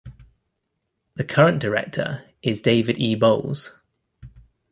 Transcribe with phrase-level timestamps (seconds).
[1.13, 3.13] The current director is David E.
[3.13, 3.69] Bowles.